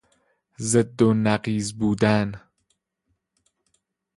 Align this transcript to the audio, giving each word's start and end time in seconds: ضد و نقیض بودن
ضد 0.61 1.01
و 1.01 1.13
نقیض 1.13 1.73
بودن 1.73 2.41